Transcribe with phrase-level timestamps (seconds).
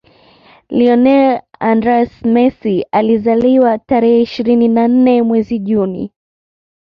[0.69, 6.11] Lionel AndrÃs Messi alizaliwa tarehe ishirini na nne mwezi Juni